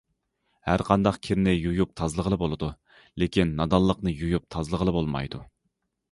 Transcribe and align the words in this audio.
ھەرقانداق 0.67 1.17
كىرنى 1.25 1.51
يۇيۇپ 1.57 1.91
تازىلىغىلى 1.99 2.39
بولىدۇ، 2.43 2.69
لېكىن 3.23 3.51
نادانلىقنى 3.59 4.15
يۇيۇپ 4.23 4.47
تازىلىغىلى 4.57 4.95
بولمايدۇ. 4.97 5.43